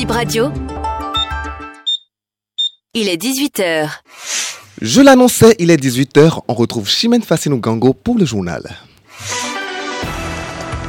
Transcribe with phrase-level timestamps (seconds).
[0.00, 0.50] Bip Radio.
[2.94, 3.90] Il est 18h.
[4.80, 6.40] Je l'annonçais, il est 18h.
[6.48, 8.62] On retrouve Chimène Fassino Gango pour le journal.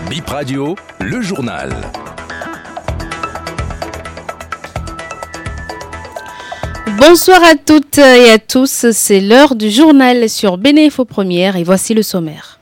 [0.10, 1.76] Bip Radio, le journal.
[6.98, 11.94] Bonsoir à toutes et à tous, c'est l'heure du journal sur Bénéfo Première et voici
[11.94, 12.61] le sommaire.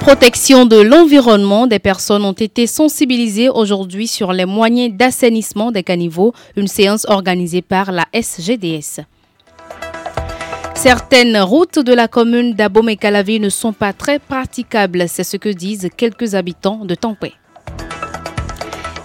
[0.00, 6.32] Protection de l'environnement, des personnes ont été sensibilisées aujourd'hui sur les moyens d'assainissement des caniveaux,
[6.56, 9.02] une séance organisée par la SGDS.
[10.74, 15.90] Certaines routes de la commune d'Abomey-Calavi ne sont pas très praticables, c'est ce que disent
[15.94, 17.34] quelques habitants de Tampé.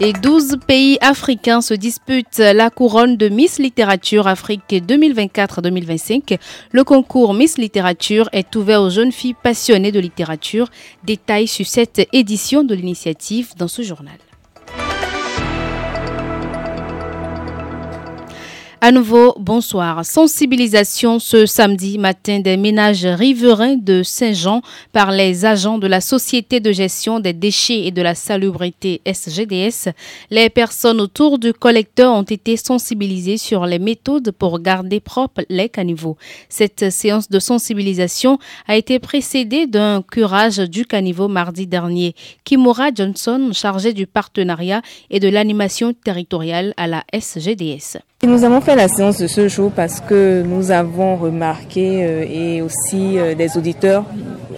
[0.02, 6.38] Et 12 pays africains se disputent la couronne de Miss Littérature Afrique 2024-2025.
[6.74, 10.70] Le concours Miss Littérature est ouvert aux jeunes filles passionnées de littérature.
[11.06, 14.18] Détails sur cette édition de l'initiative dans ce journal.
[18.86, 20.06] À nouveau, bonsoir.
[20.06, 24.62] Sensibilisation ce samedi matin des ménages riverains de Saint-Jean
[24.94, 29.90] par les agents de la Société de gestion des déchets et de la salubrité SGDS.
[30.30, 35.68] Les personnes autour du collecteur ont été sensibilisées sur les méthodes pour garder propres les
[35.68, 36.18] caniveaux.
[36.48, 42.14] Cette séance de sensibilisation a été précédée d'un curage du caniveau mardi dernier.
[42.44, 47.98] Kimura Johnson, chargé du partenariat et de l'animation territoriale à la SGDS.
[48.28, 52.62] Nous avons fait la séance de ce jour parce que nous avons remarqué euh, et
[52.64, 54.04] aussi euh, des auditeurs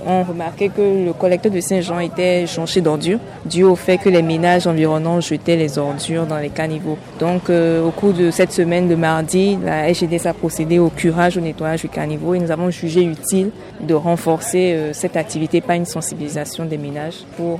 [0.05, 4.21] ont remarqué que le collecteur de Saint-Jean était jonché d'ordures dû au fait que les
[4.21, 6.97] ménages environnants jetaient les ordures dans les caniveaux.
[7.19, 11.35] Donc euh, au cours de cette semaine de mardi, la SGDS a procédé au curage,
[11.35, 13.49] au nettoyage du caniveau et nous avons jugé utile
[13.81, 17.59] de renforcer cette activité par une sensibilisation des ménages pour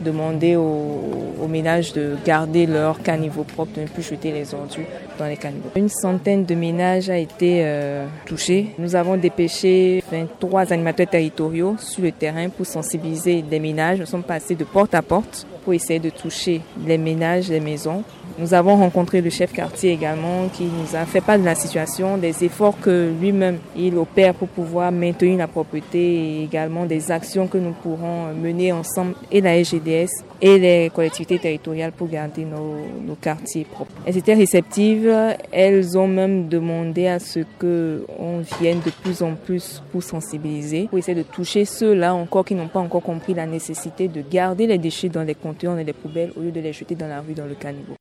[0.00, 1.00] demander aux,
[1.42, 4.86] aux ménages de garder leur caniveau propre, de ne plus jeter les ordures
[5.18, 5.36] dans les
[5.76, 8.74] une centaine de ménages a été euh, touchés.
[8.78, 13.98] Nous avons dépêché 23 animateurs territoriaux sur le terrain pour sensibiliser les ménages.
[13.98, 18.02] Nous sommes passés de porte à porte essayer de toucher les ménages, les maisons.
[18.38, 22.16] Nous avons rencontré le chef quartier également qui nous a fait part de la situation,
[22.16, 27.46] des efforts que lui-même il opère pour pouvoir maintenir la propreté et également des actions
[27.48, 33.14] que nous pourrons mener ensemble et la SGDS et les collectivités territoriales pour garder nos,
[33.20, 33.92] quartiers propres.
[34.06, 35.12] Elles étaient réceptives,
[35.52, 40.86] elles ont même demandé à ce que on vienne de plus en plus pour sensibiliser,
[40.88, 44.66] pour essayer de toucher ceux-là encore qui n'ont pas encore compris la nécessité de garder
[44.66, 47.20] les déchets dans les conteneurs et les poubelles au lieu de les jeter dans la
[47.20, 47.94] rue, dans le caniveau.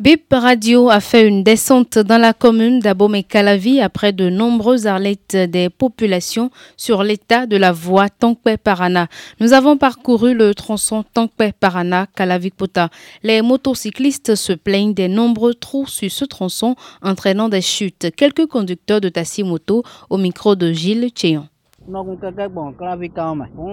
[0.00, 5.70] BIP Radio a fait une descente dans la commune d'Abomey-Calavi après de nombreuses arlettes des
[5.70, 9.06] populations sur l'état de la voie Tankpe-Parana.
[9.38, 12.88] Nous avons parcouru le tronçon Tankpe-Parana-Calavi-Pota.
[13.22, 18.08] Les motocyclistes se plaignent des nombreux trous sur ce tronçon entraînant des chutes.
[18.16, 21.46] Quelques conducteurs de taxi-moto au micro de Gilles Chéon.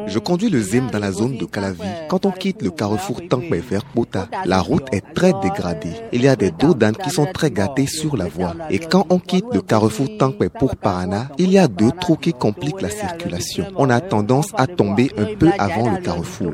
[0.08, 1.82] Je conduis le Zim dans la zone de Calavi.
[2.08, 5.94] Quand on quitte le carrefour Tankme vers Pota, la route est très dégradée.
[6.12, 8.56] Il y a des dos d'âne qui sont très gâtés sur la voie.
[8.72, 12.34] Et quand on quitte le carrefour Tankme pour Parana, il y a deux trous qui
[12.34, 13.66] compliquent la circulation.
[13.78, 16.54] On a tendance à tomber un peu avant le carrefour.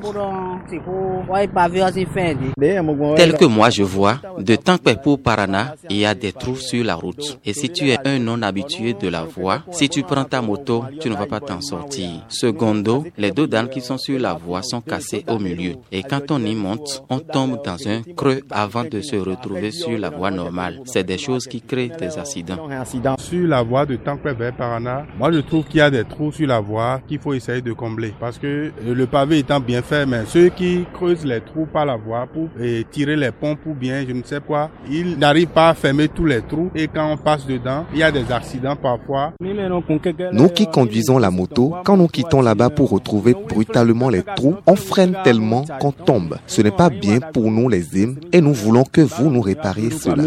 [3.16, 6.83] Tel que moi je vois, de Tankpe pour Parana, il y a des trous sur
[6.83, 7.39] la route.
[7.45, 10.83] Et si tu es un non habitué de la voie, si tu prends ta moto,
[10.99, 12.09] tu ne vas pas t'en sortir.
[12.29, 15.73] Secondo, les deux dames qui sont sur la voie sont cassées au milieu.
[15.91, 19.97] Et quand on y monte, on tombe dans un creux avant de se retrouver sur
[19.97, 20.79] la voie normale.
[20.85, 22.67] C'est des choses qui créent des accidents.
[23.19, 26.31] Sur la voie de Tankwe vers Parana, moi je trouve qu'il y a des trous
[26.31, 28.13] sur la voie qu'il faut essayer de combler.
[28.19, 28.47] Parce que
[28.85, 32.27] euh, le pavé étant bien fait, mais ceux qui creusent les trous par la voie
[32.27, 32.49] pour
[32.91, 36.25] tirer les pompes ou bien je ne sais quoi, ils n'arrivent pas à fermer tous
[36.25, 36.69] les trous.
[36.75, 39.33] Et quand on passe dedans, il y a des accidents parfois.
[39.41, 44.76] Nous qui conduisons la moto, quand nous quittons là-bas pour retrouver brutalement les trous, on
[44.76, 46.37] freine tellement qu'on tombe.
[46.47, 49.91] Ce n'est pas bien pour nous les hymnes et nous voulons que vous nous répariez
[49.91, 50.23] cela.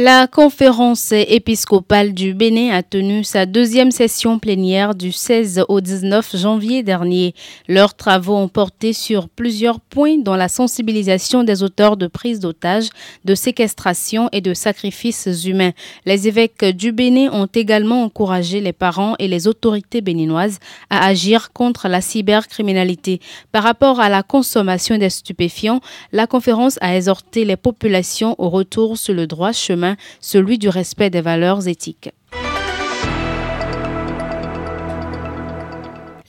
[0.00, 6.36] La conférence épiscopale du Bénin a tenu sa deuxième session plénière du 16 au 19
[6.36, 7.34] janvier dernier.
[7.66, 12.90] Leurs travaux ont porté sur plusieurs points dont la sensibilisation des auteurs de prise d'otages,
[13.24, 15.72] de séquestration et de sacrifices humains.
[16.06, 20.60] Les évêques du Bénin ont également encouragé les parents et les autorités béninoises
[20.90, 23.18] à agir contre la cybercriminalité.
[23.50, 25.80] Par rapport à la consommation des stupéfiants,
[26.12, 29.87] la conférence a exhorté les populations au retour sur le droit chemin
[30.20, 32.10] celui du respect des valeurs éthiques.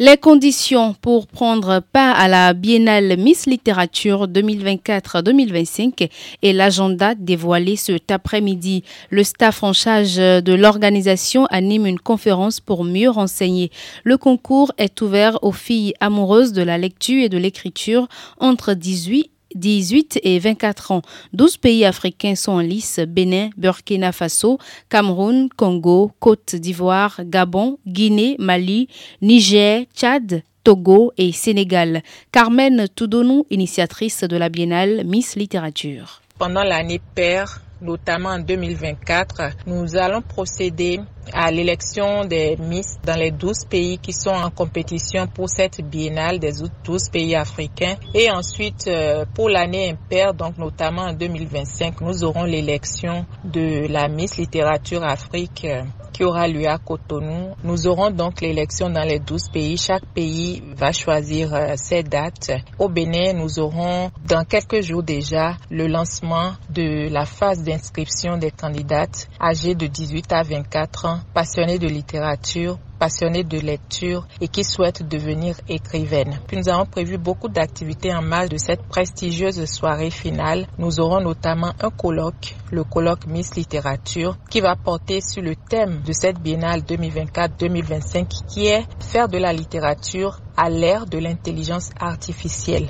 [0.01, 6.09] Les conditions pour prendre part à la Biennale Miss Littérature 2024-2025
[6.41, 8.85] et l'agenda dévoilé cet après-midi.
[9.09, 13.71] Le staff en charge de l'organisation anime une conférence pour mieux renseigner.
[14.05, 18.07] Le concours est ouvert aux filles amoureuses de la lecture et de l'écriture
[18.39, 21.01] entre 18 18 et 24 ans.
[21.33, 24.57] 12 pays africains sont en lice Bénin, Burkina Faso,
[24.89, 28.87] Cameroun, Congo, Côte d'Ivoire, Gabon, Guinée, Mali,
[29.21, 32.03] Niger, Tchad, Togo et Sénégal.
[32.31, 36.21] Carmen Toudonou, initiatrice de la Biennale Miss Littérature.
[36.39, 41.01] Pendant l'année paire, notamment en 2024, nous allons procéder
[41.33, 46.39] à l'élection des Miss dans les 12 pays qui sont en compétition pour cette biennale
[46.39, 46.53] des
[46.85, 47.95] 12 pays africains.
[48.13, 54.07] Et ensuite, euh, pour l'année impaire, donc notamment en 2025, nous aurons l'élection de la
[54.07, 55.83] Miss Littérature Afrique euh,
[56.19, 57.55] qui aura lieu à Cotonou.
[57.63, 59.77] Nous aurons donc l'élection dans les 12 pays.
[59.77, 62.51] Chaque pays va choisir euh, ses dates.
[62.77, 68.51] Au Bénin, nous aurons dans quelques jours déjà le lancement de la phase d'inscription des
[68.51, 74.63] candidates âgées de 18 à 24 ans passionnés de littérature, passionnés de lecture et qui
[74.63, 76.39] souhaitent devenir écrivaines.
[76.47, 80.67] Puis nous avons prévu beaucoup d'activités en marge de cette prestigieuse soirée finale.
[80.77, 86.01] Nous aurons notamment un colloque, le colloque Miss Littérature, qui va porter sur le thème
[86.05, 92.89] de cette biennale 2024-2025 qui est faire de la littérature à l'ère de l'intelligence artificielle.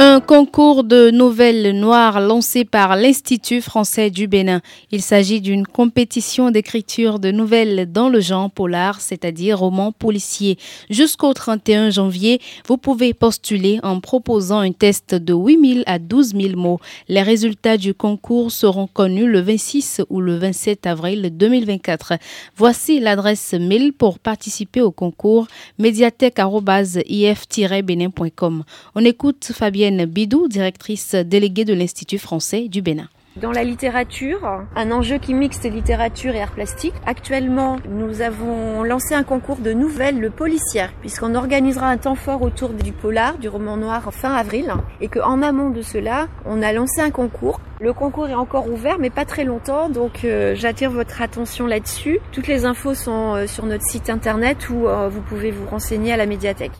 [0.00, 4.60] Un concours de nouvelles noires lancé par l'Institut français du Bénin.
[4.92, 10.56] Il s'agit d'une compétition d'écriture de nouvelles dans le genre polar, c'est-à-dire roman policier.
[10.88, 16.56] Jusqu'au 31 janvier, vous pouvez postuler en proposant un test de 8000 à 12 000
[16.56, 16.78] mots.
[17.08, 22.12] Les résultats du concours seront connus le 26 ou le 27 avril 2024.
[22.56, 25.48] Voici l'adresse mail pour participer au concours
[25.80, 28.62] médiathèque.if-bénin.com.
[28.94, 33.08] On écoute Fabienne Bidou, directrice déléguée de l'Institut français du Bénin.
[33.40, 34.40] Dans la littérature,
[34.74, 36.94] un enjeu qui mixte littérature et art plastique.
[37.06, 42.42] Actuellement, nous avons lancé un concours de nouvelles le policière, puisqu'on organisera un temps fort
[42.42, 46.72] autour du polar, du roman noir fin avril, et qu'en amont de cela, on a
[46.72, 47.60] lancé un concours.
[47.80, 52.18] Le concours est encore ouvert, mais pas très longtemps, donc euh, j'attire votre attention là-dessus.
[52.32, 56.12] Toutes les infos sont euh, sur notre site internet où euh, vous pouvez vous renseigner
[56.12, 56.72] à la médiathèque.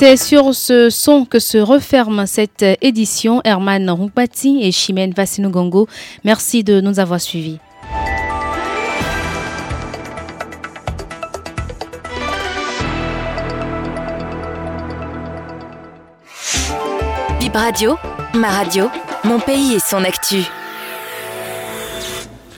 [0.00, 3.42] C'est sur ce son que se referme cette édition.
[3.44, 5.88] Herman Rumpati et Chimène Vassinugongo,
[6.24, 7.58] merci de nous avoir suivis.
[17.38, 17.98] Bib Radio,
[18.32, 18.88] ma radio,
[19.24, 20.46] mon pays et son actu.